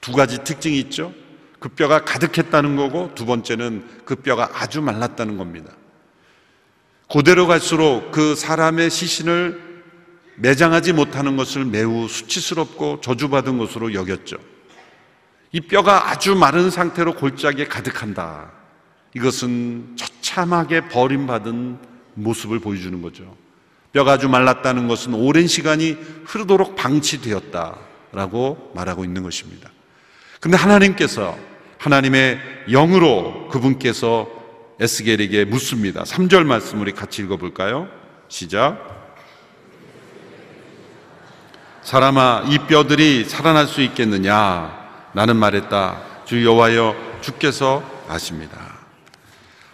[0.00, 1.12] 두 가지 특징이 있죠.
[1.58, 5.72] 그 뼈가 가득했다는 거고 두 번째는 그 뼈가 아주 말랐다는 겁니다.
[7.06, 9.82] 고대로 갈수록 그 사람의 시신을
[10.36, 14.38] 매장하지 못하는 것을 매우 수치스럽고 저주받은 것으로 여겼죠.
[15.52, 18.61] 이 뼈가 아주 마른 상태로 골짜기에 가득한다.
[19.14, 21.78] 이것은 처참하게 버림받은
[22.14, 23.36] 모습을 보여주는 거죠.
[23.92, 29.70] 뼈가 아주 말랐다는 것은 오랜 시간이 흐르도록 방치되었다라고 말하고 있는 것입니다.
[30.40, 31.36] 근데 하나님께서
[31.78, 32.38] 하나님의
[32.70, 34.28] 영으로 그분께서
[34.80, 36.04] 에스겔에게 묻습니다.
[36.04, 37.88] 3절 말씀 우리 같이 읽어볼까요?
[38.28, 39.02] 시작.
[41.82, 45.10] 사람아, 이 뼈들이 살아날 수 있겠느냐?
[45.12, 46.24] 나는 말했다.
[46.24, 48.71] 주 여호와여, 주께서 아십니다.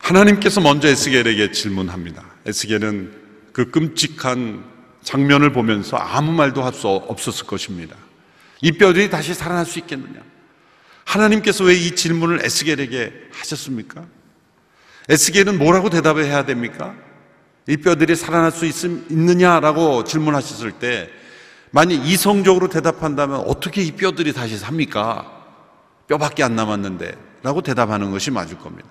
[0.08, 2.24] 하나님께서 먼저 에스겔에게 질문합니다.
[2.46, 3.12] 에스겔은
[3.52, 4.64] 그 끔찍한
[5.02, 7.94] 장면을 보면서 아무 말도 할 수 없었을 것입니다.
[8.62, 10.20] 이 뼈들이 다시 살아날 수 있겠느냐?
[11.04, 14.06] 하나님께서 왜 이 질문을 에스겔에게 하셨습니까?
[15.10, 16.94] 에스겔은 뭐라고 대답을 해야 됩니까?
[17.66, 21.10] 이 뼈들이 살아날 수 있, 있느냐라고 질문하셨을 때
[21.70, 25.30] 만약 이성적으로 대답한다면 어떻게 이 뼈들이 다시 삽니까?
[26.06, 28.88] 뼈밖에 안 남았는데 라고 대답하는 것이 맞을 겁니다.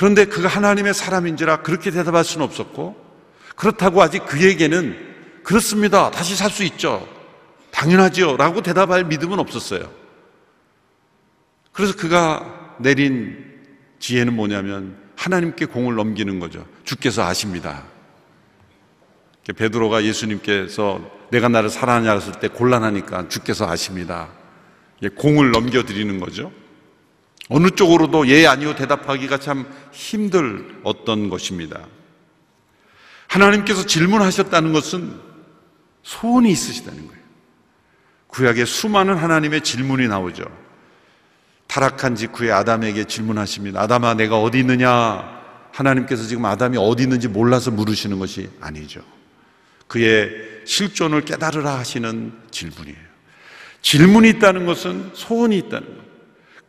[0.00, 2.96] 그런데 그가 하나님의 사람인지라 그렇게 대답할 수는 없었고
[3.54, 4.96] 그렇다고 아직 그에게는
[5.42, 6.10] 그렇습니다.
[6.10, 7.06] 다시 살 수 있죠.
[7.70, 8.38] 당연하지요.
[8.38, 9.92] 라고 대답할 믿음은 없었어요.
[11.72, 13.44] 그래서 그가 내린
[13.98, 16.66] 지혜는 뭐냐면 하나님께 공을 넘기는 거죠.
[16.84, 17.82] 주께서 아십니다.
[19.54, 20.98] 베드로가 예수님께서
[21.30, 24.30] 내가 나를 사랑하냐 했을 때 곤란하니까 주께서 아십니다.
[25.16, 26.50] 공을 넘겨드리는 거죠.
[27.50, 31.84] 어느 쪽으로도 예, 아니요 대답하기가 참 힘들 어떤 것입니다.
[33.26, 35.20] 하나님께서 질문하셨다는 것은
[36.02, 37.20] 소원이 있으시다는 거예요.
[38.28, 40.44] 구약에 수많은 하나님의 질문이 나오죠.
[41.66, 43.80] 타락한 직후에 아담에게 질문하십니다.
[43.82, 45.40] 아담아, 내가 어디 있느냐?
[45.72, 49.02] 하나님께서 지금 아담이 어디 있는지 몰라서 물으시는 것이 아니죠.
[49.86, 50.30] 그의
[50.64, 53.10] 실존을 깨달으라 하시는 질문이에요.
[53.82, 55.99] 질문이 있다는 것은 소원이 있다는 것.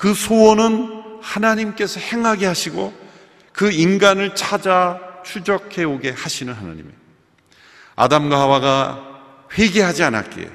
[0.02, 2.92] 그 소원은 하나님께서 행하게 하시고
[3.54, 6.96] 그 인간을 찾아 추적해 오게 하시는 하나님이에요.
[7.96, 9.22] 아담과 하와가
[9.56, 10.50] 회개하지 않았기에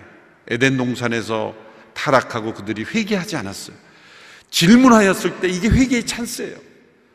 [0.49, 1.55] 에덴 동산에서
[1.95, 3.77] 타락하고 그들이 회개하지 않았어요.
[4.51, 6.57] 질문하였을 때 이게 회개의 찬스예요.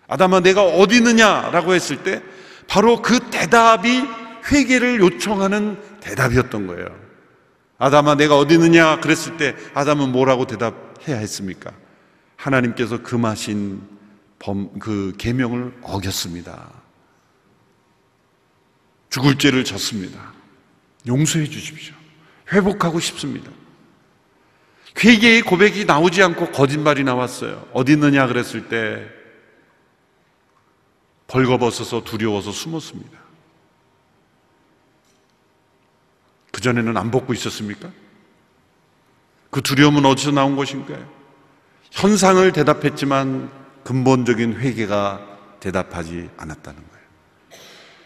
[0.07, 2.21] 아담아 내가 어디 있느냐라고 했을 때
[2.65, 4.05] 바로 그 대답이
[4.49, 6.97] 회개를 요청하는 대답이었던 거예요.
[7.77, 11.73] 아담아 내가 어디 있느냐 그랬을 때 아담은 뭐라고 대답해야 했습니까?
[12.41, 13.81] 하나님께서 금하신
[14.39, 16.71] 범, 그 계명을 어겼습니다.
[19.09, 20.33] 죽을 죄를 졌습니다.
[21.05, 21.93] 용서해 주십시오.
[22.51, 23.51] 회복하고 싶습니다.
[25.03, 27.67] 회개의 고백이 나오지 않고 거짓말이 나왔어요.
[27.73, 29.07] 어디 있느냐 그랬을 때
[31.27, 33.19] 벌거벗어서 두려워서 숨었습니다.
[36.51, 37.89] 그전에는 안 벗고 있었습니까?
[39.49, 41.20] 그 두려움은 어디서 나온 것인가요?
[41.91, 43.51] 현상을 대답했지만
[43.83, 45.27] 근본적인 회개가
[45.59, 47.01] 대답하지 않았다는 거예요.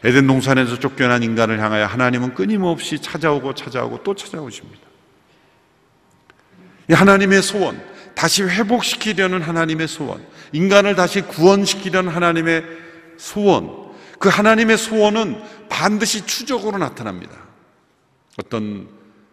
[0.03, 4.85] 에덴 동산에서 쫓겨난 인간을 향하여 하나님은 끊임없이 찾아오고 찾아오고 또 찾아오십니다.
[6.91, 7.81] 하나님의 소원,
[8.13, 12.63] 다시 회복시키려는 하나님의 소원, 인간을 다시 구원시키려는 하나님의
[13.17, 13.85] 소원,
[14.19, 17.35] 그 하나님의 소원은 반드시 추적으로 나타납니다.
[18.37, 18.87] 어떤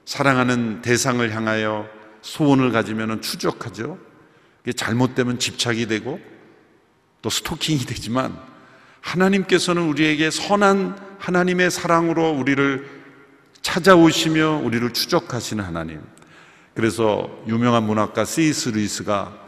[0.04, 1.86] 사랑하는 대상을 향하여
[2.22, 3.98] 소원을 가지면 추적하죠.
[4.70, 6.20] 잘못되면 집착이 되고
[7.20, 8.38] 또 스토킹이 되지만
[9.00, 12.88] 하나님께서는 우리에게 선한 하나님의 사랑으로 우리를
[13.62, 16.00] 찾아오시며 우리를 추적하시는 하나님.
[16.74, 19.38] 그래서 유명한 문학가 시스 루이스가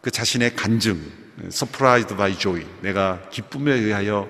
[0.00, 1.00] 그 자신의 간증,
[1.48, 4.28] surprised by joy, 내가 기쁨에 의하여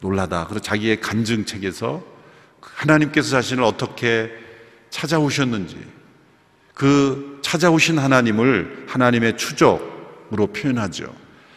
[0.00, 0.46] 놀라다.
[0.46, 2.04] 그래서 자기의 간증 책에서
[2.60, 4.30] 하나님께서 자신을 어떻게
[4.90, 5.97] 찾아오셨는지
[6.78, 11.12] 그 찾아오신 하나님을 하나님의 추적으로 표현하죠.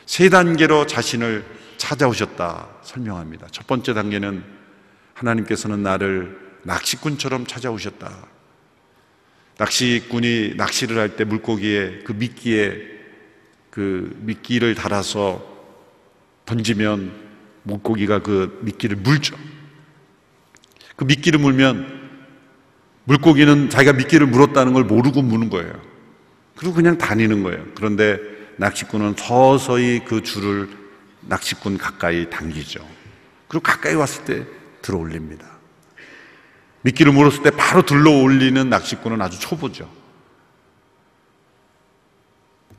[0.08, 1.46] 세 단계로 자신을
[1.78, 3.48] 찾아오셨다 설명합니다.
[3.52, 4.44] 첫 번째 단계는
[5.14, 8.12] 하나님께서는 나를 낚시꾼처럼 찾아오셨다.
[9.60, 12.82] 낚시꾼이 낚시를 할 때 물고기에 그 미끼에
[13.70, 15.46] 그 미끼를 달아서
[16.48, 17.12] 던지면
[17.62, 19.38] 물고기가 그 미끼를 물죠.
[20.96, 22.01] 그 미끼를 물면
[23.06, 25.74] 물고기는 자기가 미끼를 물었다는 걸 모르고 무는 거예요.
[26.56, 27.66] 그리고 그냥 다니는 거예요.
[27.76, 28.20] 그런데
[28.58, 30.70] 낚시꾼은 서서히 그 줄을
[31.22, 32.86] 낚시꾼 가까이 당기죠.
[33.48, 34.46] 그리고 가까이 왔을 때
[34.82, 35.48] 들어 올립니다.
[36.84, 39.90] 미끼를 물었을 때 바로 들러 올리는 낚시꾼은 아주 초보죠.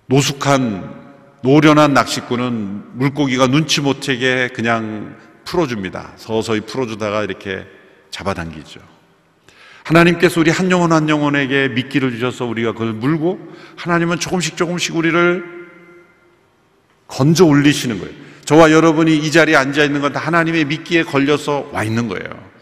[0.07, 1.03] 노숙한
[1.43, 6.13] 노련한 낚시꾼은 물고기가 눈치 못 채게 그냥 풀어줍니다.
[6.17, 7.67] 서서히 풀어주다가 이렇게
[8.11, 8.92] 잡아당기죠.
[9.85, 13.39] 하나님께서 우리 한 영혼 한 영혼에게 미끼를 주셔서 우리가 그걸 물고
[13.77, 15.45] 하나님은 조금씩 조금씩 우리를
[17.09, 18.15] 건져 올리시는 거예요.
[18.45, 22.53] 저와 여러분이 이 자리에 앉아 있는 건 다 하나님의 미끼에 걸려서 와 있는 거예요.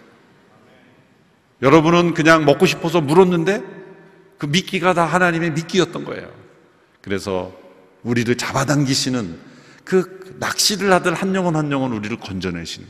[1.63, 3.63] 여러분은 그냥 먹고 싶어서 물었는데
[4.39, 6.31] 그 미끼가 다 하나님의 미끼였던 거예요.
[7.03, 7.53] 그래서
[8.03, 9.39] 우리를 잡아당기시는
[9.85, 12.89] 그 낚시를 하던 한 영혼 한 영혼 우리를 건져내시는.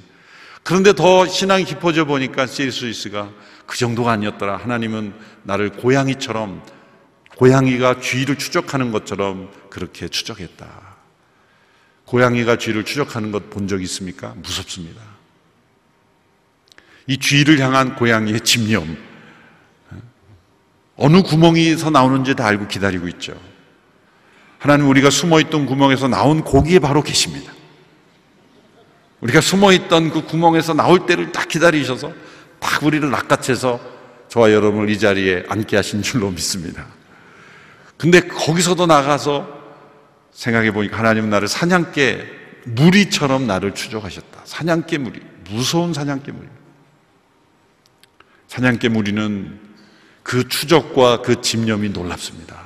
[0.62, 3.30] 그런데 더 신앙이 깊어져 보니까 세이스이스가
[3.70, 4.56] 그 정도가 아니었더라.
[4.56, 6.61] 하나님은 나를 고양이처럼
[7.37, 10.66] 고양이가 쥐를 추적하는 것처럼 그렇게 추적했다.
[12.04, 14.35] 고양이가 쥐를 추적하는 것 본 적 있습니까?
[14.42, 15.00] 무섭습니다.
[17.06, 18.96] 이 쥐를 향한 고양이의 집념.
[20.96, 23.40] 어느 구멍에서 나오는지 다 알고 기다리고 있죠.
[24.59, 27.52] 하나님 우리가 숨어있던 구멍에서 나온 고기에 바로 계십니다.
[29.20, 32.12] 우리가 숨어있던 그 구멍에서 나올 때를 딱 기다리셔서
[32.60, 33.80] 딱 우리를 낚아채서
[34.28, 36.86] 저와 여러분을 이 자리에 앉게 하신 줄로 믿습니다.
[37.96, 39.60] 근데 거기서도 나가서
[40.32, 42.24] 생각해 보니까 하나님은 나를 사냥개
[42.64, 44.42] 무리처럼 나를 추적하셨다.
[44.44, 45.20] 사냥개 무리.
[45.50, 46.46] 무서운 사냥개 무리.
[48.46, 49.58] 사냥개 무리는
[50.22, 52.56] 그 추적과 그 집념이 놀랍습니다.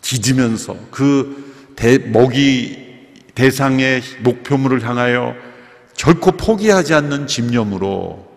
[0.00, 2.82] 짖으면서 그 대, 먹이
[3.34, 5.34] 대상의 목표물을 향하여
[5.96, 8.31] 결코 포기하지 않는 집념으로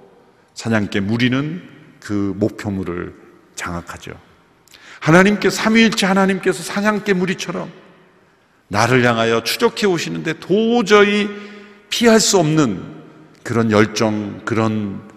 [0.56, 1.62] 사냥개 무리는
[2.00, 3.14] 그 목표물을
[3.56, 4.14] 장악하죠.
[5.00, 7.72] 하나님께 삼위일체 하나님께서 사냥개 무리처럼
[8.68, 11.30] 나를 향하여 추적해 오시는데 도저히
[11.90, 12.96] 피할 수 없는
[13.44, 15.08] 그런 열정, 그런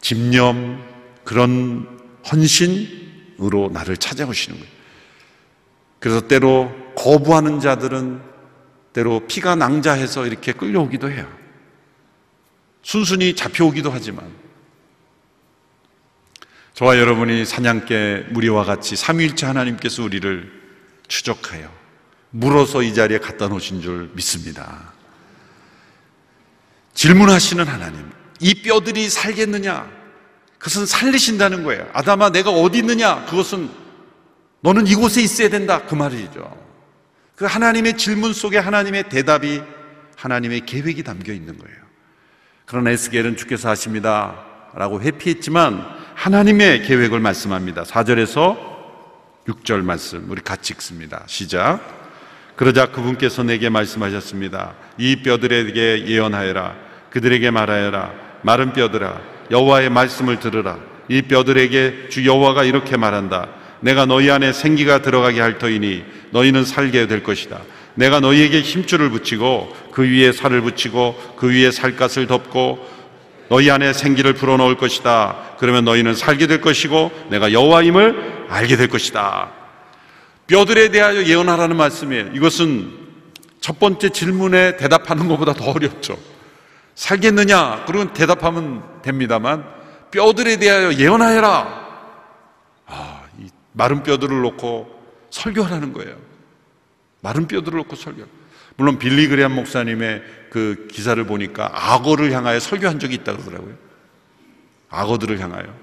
[0.00, 0.82] 집념,
[1.24, 1.88] 그런
[2.30, 4.74] 헌신으로 나를 찾아오시는 거예요.
[5.98, 8.20] 그래서 때로 거부하는 자들은
[8.92, 11.26] 때로 피가 낭자해서 이렇게 끌려오기도 해요.
[12.82, 14.43] 순순히 잡혀오기도 하지만
[16.74, 20.50] 저와 여러분이 사냥개 무리와 같이 삼위일체 하나님께서 우리를
[21.06, 21.72] 추적하여
[22.30, 24.92] 물어서 이 자리에 갖다 놓으신 줄 믿습니다.
[26.94, 28.10] 질문하시는 하나님,
[28.40, 29.88] 이 뼈들이 살겠느냐?
[30.58, 31.88] 그것은 살리신다는 거예요.
[31.92, 33.24] 아담아, 내가 어디 있느냐?
[33.26, 33.70] 그것은
[34.60, 35.82] 너는 이곳에 있어야 된다.
[35.86, 36.58] 그 말이죠.
[37.36, 39.62] 그 하나님의 질문 속에 하나님의 대답이
[40.16, 41.76] 하나님의 계획이 담겨 있는 거예요.
[42.64, 44.44] 그러나 에스겔은 주께서 하십니다.
[44.74, 47.82] 라고 회피했지만 하나님의 계획을 말씀합니다.
[47.82, 48.56] 4절에서
[49.46, 51.24] 6절 말씀 우리 같이 읽습니다.
[51.26, 51.80] 시작.
[52.56, 54.74] 그러자 그분께서 내게 말씀하셨습니다.
[54.96, 56.76] 이 뼈들에게 예언하여라.
[57.10, 58.12] 그들에게 말하여라.
[58.42, 60.78] 마른 뼈들아 여호와의 말씀을 들으라.
[61.08, 63.48] 이 뼈들에게 주 여호와가 이렇게 말한다.
[63.80, 67.60] 내가 너희 안에 생기가 들어가게 할 터이니 너희는 살게 될 것이다.
[67.96, 72.93] 내가 너희에게 힘줄을 붙이고 그 위에 살을 붙이고 그 위에 살갗을 덮고
[73.54, 75.36] 너희 안에 생기를 불어넣을 것이다.
[75.58, 79.52] 그러면 너희는 살게 될 것이고 내가 여호와임을 알게 될 것이다.
[80.48, 82.32] 뼈들에 대하여 예언하라는 말씀이에요.
[82.34, 82.92] 이것은
[83.60, 86.18] 첫 번째 질문에 대답하는 것보다 더 어렵죠.
[86.96, 87.84] 살겠느냐?
[87.86, 89.64] 그러면 대답하면 됩니다만
[90.10, 91.84] 뼈들에 대하여 예언하여라.
[93.70, 96.16] 마른 뼈들을 놓고 설교하라는 거예요.
[97.20, 98.24] 마른 뼈들을 놓고 설교.
[98.76, 103.74] 물론 빌리 그레한 목사님의 그 기사를 보니까 악어를 향하여 설교한 적이 있다 그러더라고요.
[104.90, 105.74] 악어들을 향하여.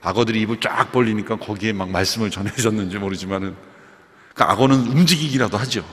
[0.00, 3.54] 악어들이 입을 쫙 벌리니까 거기에 막 말씀을 전해졌는지 모르지만은
[4.34, 5.84] 그 악어는 움직이기라도 하죠.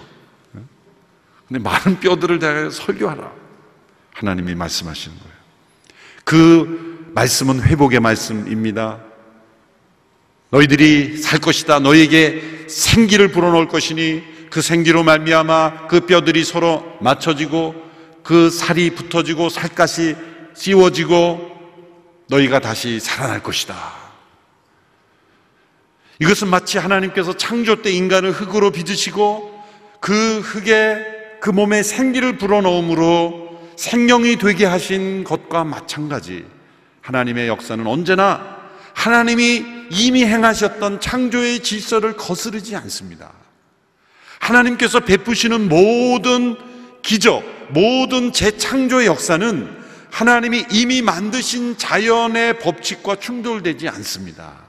[1.48, 3.32] 근데 많은 뼈들을 대하여 설교하라.
[4.14, 5.34] 하나님이 말씀하시는 거예요.
[6.24, 9.00] 그 말씀은 회복의 말씀입니다.
[10.52, 11.80] 너희들이 살 것이다.
[11.80, 17.76] 너희에게 생기를 불어넣을 것이니 그 생기로 말미암아 그 뼈들이 서로 맞춰지고
[18.24, 20.16] 그 살이 붙어지고 살갗이
[20.54, 21.50] 씌워지고
[22.30, 23.76] 너희가 다시 살아날 것이다.
[26.20, 29.64] 이것은 마치 하나님께서 창조 때 인간을 흙으로 빚으시고
[30.00, 36.46] 그 흙에 그 몸에 생기를 불어넣음으로 생명이 되게 하신 것과 마찬가지.
[37.02, 38.60] 하나님의 역사는 언제나
[38.94, 43.32] 하나님이 이미 행하셨던 창조의 질서를 거스르지 않습니다.
[44.40, 46.58] 하나님께서 베푸시는 모든
[47.02, 49.78] 기적, 모든 재창조의 역사는
[50.12, 54.66] 하나님이 이미 만드신 자연의 법칙과 충돌되지 않습니다.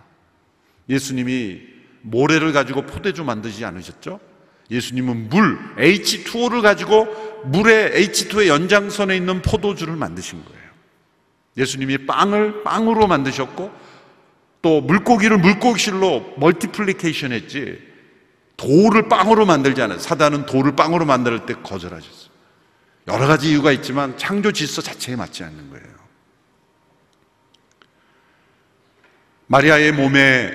[0.89, 1.61] 예수님이
[2.03, 4.21] 모래를 가지고 포대주 만드지 않으셨죠?
[4.71, 7.07] 예수님은 물, H2O를 가지고
[7.47, 10.61] 물의 H2의 연장선에 있는 포도주를 만드신 거예요.
[11.57, 13.71] 예수님이 빵을 빵으로 만드셨고
[14.63, 17.90] 또 물고기를 물고기실로 멀티플리케이션 했지
[18.61, 19.99] 돌을 빵으로 만들지 않아요.
[19.99, 22.31] 사단은 돌을 빵으로 만들 때 거절하셨어요.
[23.09, 25.87] 여러 가지 이유가 있지만 창조 질서 자체에 맞지 않는 거예요.
[29.47, 30.53] 마리아의 몸에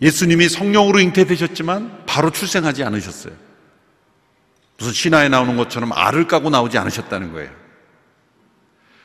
[0.00, 3.34] 예수님이 성령으로 잉태되셨지만 바로 출생하지 않으셨어요.
[4.78, 7.50] 무슨 신화에 나오는 것처럼 알을 까고 나오지 않으셨다는 거예요.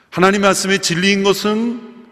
[0.09, 2.07] 하나님 말씀의 진리인 것은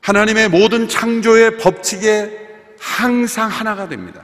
[0.00, 2.45] 하나님의 모든 창조의 법칙에
[2.78, 4.22] 항상 하나가 됩니다.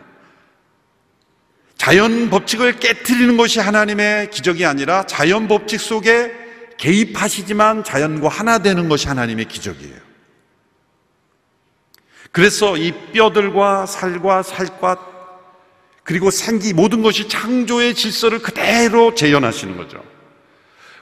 [1.77, 6.33] 자연 법칙을 깨뜨리는 것이 하나님의 기적이 아니라 자연 법칙 속에
[6.79, 9.97] 개입하시지만 자연과 하나 되는 것이 하나님의 기적이에요.
[12.31, 15.09] 그래서 이 뼈들과 살과 살과
[16.03, 20.03] 그리고 생기 모든 것이 창조의 질서를 그대로 재현하시는 거죠.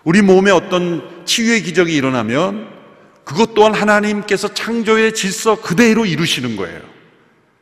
[0.02, 2.68] 우리 몸에 어떤 치유의 기적이 일어나면
[3.24, 6.89] 그것 또한 하나님께서 창조의 질서 그대로 이루시는 거예요.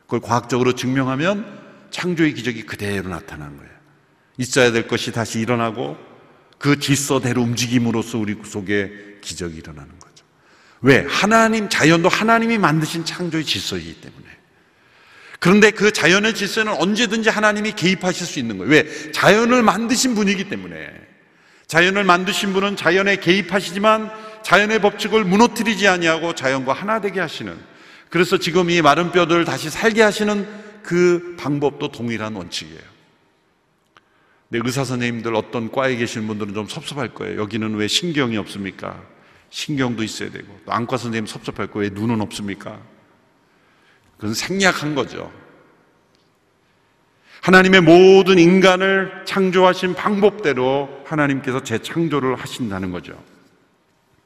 [0.08, 1.44] 그걸 과학적으로 증명하면
[1.90, 3.70] 창조의 기적이 그대로 나타난 거예요.
[4.38, 5.98] 있어야 될 것이 다시 일어나고
[6.56, 10.24] 그 질서대로 움직임으로써 우리 속에 기적이 일어나는 거죠.
[10.80, 11.04] 왜?
[11.06, 14.24] 하나님, 자연도 하나님이 만드신 창조의 질서이기 때문에.
[15.40, 18.72] 그런데 그 자연의 질서는 언제든지 하나님이 개입하실 수 있는 거예요.
[18.72, 19.12] 왜?
[19.12, 20.90] 자연을 만드신 분이기 때문에.
[21.66, 24.10] 자연을 만드신 분은 자연에 개입하시지만
[24.42, 27.54] 자연의 법칙을 무너뜨리지 아니하고 자연과 하나 되게 하시는
[28.10, 30.46] 그래서 지금 이 마른 뼈들을 다시 살게 하시는
[30.82, 32.80] 그 방법도 동일한 원칙이에요.
[34.48, 37.40] 근데 의사 선생님들 어떤 과에 계신 분들은 좀 섭섭할 거예요.
[37.40, 39.02] 여기는 왜 신경이 없습니까?
[39.50, 41.90] 신경도 있어야 되고 또 안과 선생님 섭섭할 거예요.
[41.90, 42.80] 왜 눈은 없습니까?
[44.16, 45.30] 그건 생략한 거죠.
[47.42, 53.22] 하나님의 모든 인간을 창조하신 방법대로 하나님께서 재창조를 하신다는 거죠.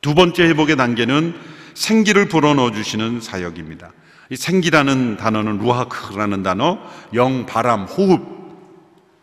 [0.01, 1.35] 두 번째 회복의 단계는
[1.75, 3.93] 생기를 불어넣어 주시는 사역입니다.
[4.31, 6.79] 이 생기라는 단어는 루하크라는 단어,
[7.15, 8.43] 영, 바람, 호흡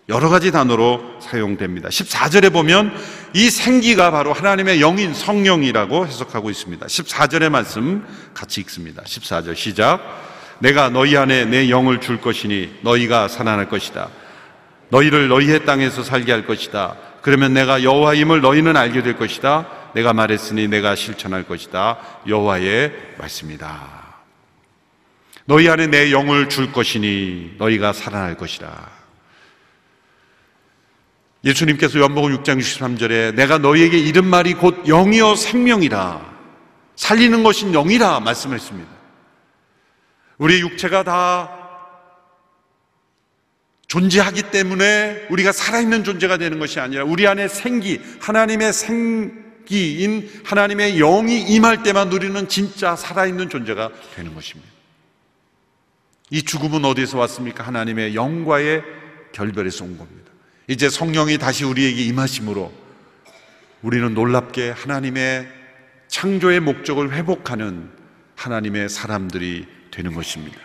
[0.10, 1.90] 여러 가지 단어로 사용됩니다.
[1.90, 2.92] 14절에 보면
[3.34, 6.86] 이 생기가 바로 하나님의 영인 성령이라고 해석하고 있습니다.
[6.88, 9.04] 14절의 말씀 같이 읽습니다.
[9.04, 10.02] 14절 시작.
[10.60, 14.10] 내가 너희 안에 내 영을 줄 것이니 너희가 살아날 것이다.
[14.90, 16.96] 너희를 너희의 땅에서 살게 할 것이다.
[17.22, 19.68] 그러면 내가 여호와임을 너희는 알게 될 것이다.
[19.94, 22.00] 내가 말했으니 내가 실천할 것이다.
[22.28, 24.00] 여호와의 말씀이다.
[25.46, 28.92] 너희 안에 내 영을 줄 것이니 너희가 살아날 것이다.
[31.44, 36.30] 예수님께서 연복음 6장 63절에 내가 너희에게 이른 말이 곧 영이요 생명이라
[36.96, 38.92] 살리는 것인 영이라 말씀했습니다.
[40.38, 41.56] 우리 육체가 다
[43.88, 50.98] 존재하기 때문에 우리가 살아있는 존재가 되는 것이 아니라 우리 안에 생기, 하나님의 생 기인 하나님의
[50.98, 54.68] 영이 임할 때만 누리는 진짜 살아있는 존재가 되는 것입니다.
[56.32, 57.64] 이 죽음은 어디서 왔습니까?
[57.64, 58.82] 하나님의 영과의
[59.32, 60.32] 결별에서 온 겁니다.
[60.68, 62.74] 이제 성령이 다시 우리에게 임하심으로
[63.84, 65.48] 우리는 놀랍게 하나님의
[66.08, 67.92] 창조의 목적을 회복하는
[68.36, 70.58] 하나님의 사람들이 되는 것입니다.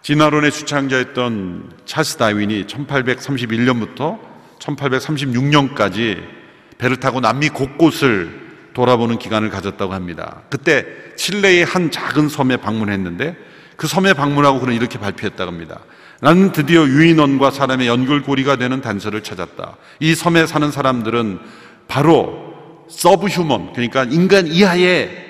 [0.00, 4.18] 진화론의 주창자였던 찰스 다윈이 1831년부터
[4.58, 6.37] 1836년까지
[6.78, 10.42] 배를 타고 남미 곳곳을 돌아보는 기간을 가졌다고 합니다.
[10.48, 13.36] 그때 칠레의 한 작은 섬에 방문했는데
[13.76, 15.80] 그 섬에 방문하고 그는 이렇게 발표했다고 합니다.
[16.20, 19.76] 나는 드디어 유인원과 사람의 연결고리가 되는 단서를 찾았다.
[20.00, 21.38] 이 섬에 사는 사람들은
[21.86, 25.26] 바로 서브휴먼, 그러니까 인간 이하의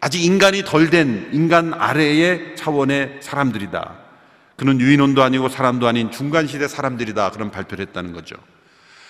[0.00, 3.94] 아직 인간이 덜 된 인간 아래의 차원의 사람들이다.
[4.56, 7.30] 그는 유인원도 아니고 사람도 아닌 중간시대 사람들이다.
[7.30, 8.36] 그런 발표를 했다는 거죠.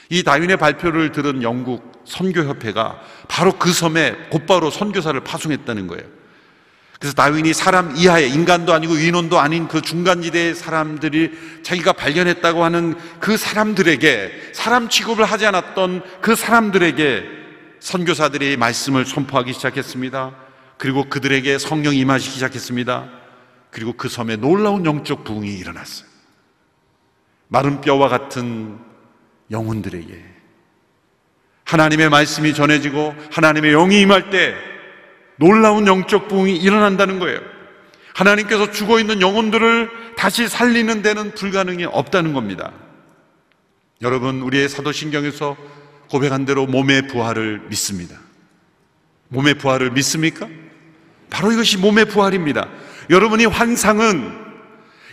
[0.08, 6.04] 이 다윈의 발표를 들은 영국 선교협회가 바로 그 섬에 곧바로 선교사를 파송했다는 거예요.
[6.98, 11.32] 그래서 다윈이 사람 이하의 인간도 아니고 유인원도 아닌 그 중간지대의 사람들이
[11.62, 17.24] 자기가 발견했다고 하는 그 사람들에게 사람 취급을 하지 않았던 그 사람들에게
[17.80, 20.34] 선교사들이 말씀을 선포하기 시작했습니다.
[20.78, 23.08] 그리고 그들에게 성령 임하시기 시작했습니다.
[23.70, 26.08] 그리고 그 섬에 놀라운 영적 부흥이 일어났어요.
[27.48, 28.78] 마른 뼈와 같은
[29.50, 30.36] 영혼들에게
[31.64, 34.54] 하나님의 말씀이 전해지고 하나님의 영이 임할 때
[35.36, 37.40] 놀라운 영적 부흥이 일어난다는 거예요.
[38.14, 42.72] 하나님께서 죽어 있는 영혼들을 다시 살리는 데는 불가능이 없다는 겁니다.
[44.00, 45.56] 여러분, 우리의 사도신경에서
[46.08, 48.16] 고백한 대로 몸의 부활을 믿습니다.
[49.28, 50.48] 몸의 부활을 믿습니까?
[51.28, 52.68] 바로 이것이 몸의 부활입니다.
[53.10, 54.45] 여러분이 환상은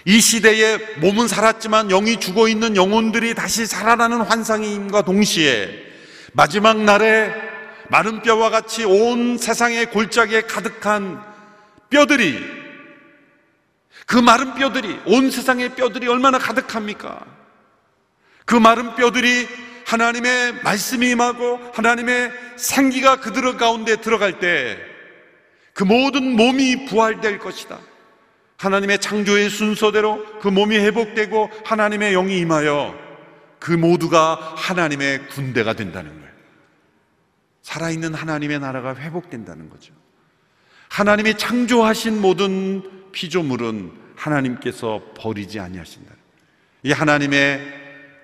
[0.06, 5.70] 이 시대에 몸은 살았지만 영이 죽어 있는 영혼들이 다시 살아나는 환상임과 동시에
[6.34, 7.34] 마지막 날에
[7.90, 11.22] 마른 뼈와 같이 온 세상의 골짜기에 가득한
[11.90, 12.40] 뼈들이
[14.06, 17.26] 그 마른 뼈들이 온 세상의 뼈들이 얼마나 가득합니까?
[18.46, 19.48] 그 마른 뼈들이
[19.86, 24.94] 하나님의 말씀이 임하고 하나님의 생기가 그들 가운데 들어갈 때
[25.74, 27.80] 그 모든 몸이 부활될 것이다.
[28.64, 32.98] 하나님의 창조의 순서대로 그 몸이 회복되고 하나님의 영이 임하여
[33.60, 36.34] 그 모두가 하나님의 군대가 된다는 거예요.
[37.62, 39.94] 살아있는 하나님의 나라가 회복된다는 거죠.
[40.88, 46.14] 하나님이 창조하신 모든 피조물은 하나님께서 버리지 아니하신다.
[46.84, 47.62] 이 하나님의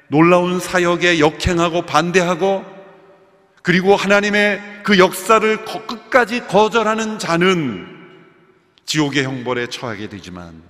[0.07, 2.63] 놀라운 사역에 역행하고 반대하고
[3.61, 7.98] 그리고 하나님의 그 역사를 끝까지 거절하는 자는
[8.89, 10.63] 지옥의 형벌에 처하게 되지만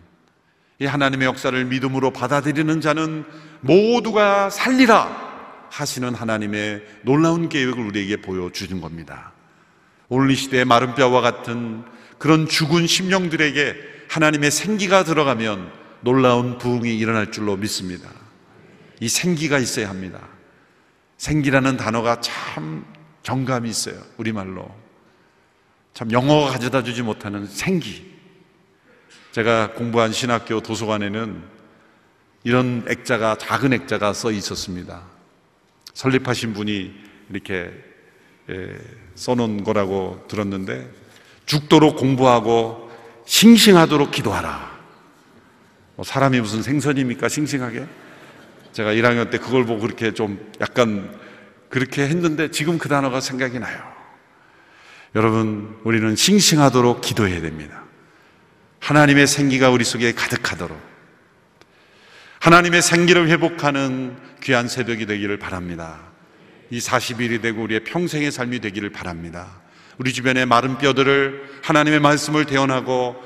[0.78, 3.24] 이 하나님의 역사를 믿음으로 받아들이는 자는
[3.62, 9.32] 모두가 살리라 하시는 하나님의 놀라운 계획을 우리에게 보여주는 겁니다.
[10.10, 11.86] 오늘 이 시대의 마른 뼈와 같은
[12.18, 13.76] 그런 죽은 심령들에게
[14.10, 18.10] 하나님의 생기가 들어가면 놀라운 부흥이 일어날 줄로 믿습니다.
[19.00, 20.28] 이 생기가 있어야 합니다.
[21.16, 22.86] 생기라는 단어가 참
[23.24, 23.96] 정감이 있어요.
[24.18, 24.70] 우리말로.
[25.94, 28.09] 참 영어가 가져다 주지 못하는 생기.
[29.40, 31.42] 제가 공부한 신학교 도서관에는
[32.44, 35.04] 이런 액자가, 작은 액자가 써 있었습니다.
[35.94, 36.94] 설립하신 분이
[37.30, 37.72] 이렇게
[38.50, 38.78] 예,
[39.16, 40.92] 써놓은 거라고 들었는데
[41.46, 42.92] 죽도록 공부하고
[43.26, 44.78] 싱싱하도록 기도하라.
[45.96, 47.30] 뭐 사람이 무슨 생선입니까?
[47.30, 47.86] 싱싱하게?
[48.74, 51.18] 제가 1학년 때 그걸 보고 그렇게 좀 약간
[51.70, 53.82] 그렇게 했는데 지금 그 단어가 생각이 나요.
[55.16, 57.88] 여러분, 우리는 싱싱하도록 기도해야 됩니다.
[58.80, 60.80] 하나님의 생기가 우리 속에 가득하도록.
[62.40, 66.00] 하나님의 생기를 회복하는 귀한 새벽이 되기를 바랍니다.
[66.70, 69.48] 이 40일이 되고 우리의 평생의 삶이 되기를 바랍니다.
[69.98, 73.22] 우리 주변의 마른 뼈들을 하나님의 말씀을 대언하고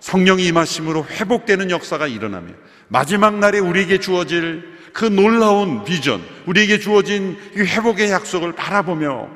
[0.00, 2.52] 성령이 임하심으로 회복되는 역사가 일어나며
[2.88, 9.30] 마지막 날에 우리에게 주어질 그 놀라운 비전, 우리에게 주어진 이 회복의 약속을 바라보며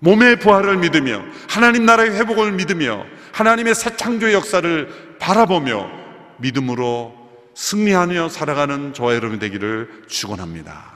[0.00, 5.90] 몸의 부활을 믿으며 하나님 나라의 회복을 믿으며 하나님의 새 창조의 역사를 바라보며
[6.38, 7.24] 믿음으로
[7.54, 10.94] 승리하며 살아가는 저와 여러분 되기를 축원합니다.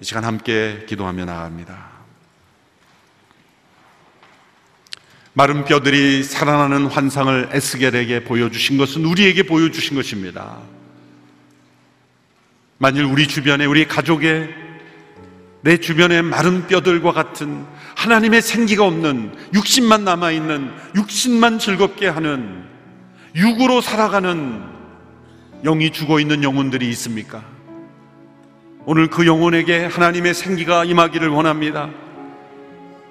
[0.00, 1.94] 이 시간 함께 기도하며 나갑니다.
[5.32, 10.58] 마른 뼈들이 살아나는 환상을 에스겔에게 보여주신 것은 우리에게 보여주신 것입니다.
[12.78, 14.54] 만일 우리 주변에 우리 가족의
[15.62, 17.66] 내 주변의 마른 뼈들과 같은
[18.04, 22.64] 하나님의 생기가 없는 육신만 남아있는 육신만 즐겁게 하는
[23.34, 24.62] 육으로 살아가는
[25.64, 27.42] 영이 죽어 있는 영혼들이 있습니까?
[28.84, 31.88] 오늘 그 영혼에게 하나님의 생기가 임하기를 원합니다.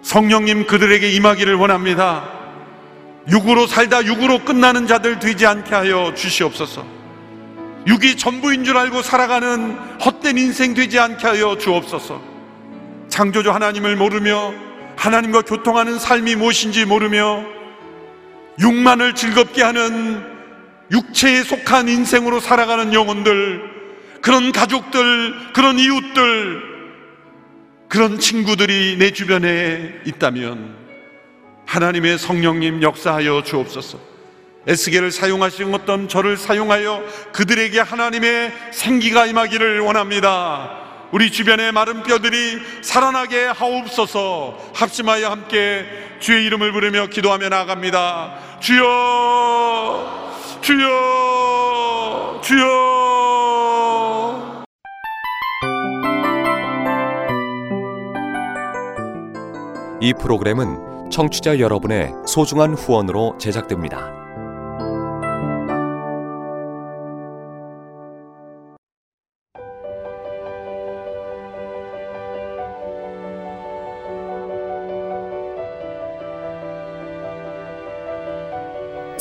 [0.04, 2.30] 성령님 그들에게 임하기를 원합니다.
[3.28, 6.86] 육으로 살다 육으로 끝나는 자들 되지 않게 하여 주시옵소서.
[7.88, 9.76] 육이 전부인 줄 알고 살아가는
[10.06, 12.22] 헛된 인생 되지 않게 하여 주옵소서.
[13.10, 14.54] 창조주 하나님을 모르며
[14.96, 17.44] 하나님과 교통하는 삶이 무엇인지 모르며
[18.60, 20.24] 육만을 즐겁게 하는
[20.92, 23.62] 육체에 속한 인생으로 살아가는 영혼들,
[24.22, 26.74] 그런 가족들, 그런 이웃들,
[27.90, 30.76] 그런 친구들이 내 주변에 있다면
[31.66, 34.00] 하나님의 성령님 역사하여 주옵소서.
[34.66, 40.83] 에스겔을 사용하신 어떤 저를 사용하여 그들에게 하나님의 생기가 임하기를 원합니다.
[41.14, 45.86] 우리 주변의 마른 뼈들이 살아나게 하옵소서 합심하여 함께
[46.20, 48.60] 주의 이름을 부르며 기도하며 나아갑니다.
[48.60, 53.04] 주여, 주여, 주여.
[60.02, 64.23] 이 프로그램은 청취자 여러분의 소중한 후원으로 제작됩니다.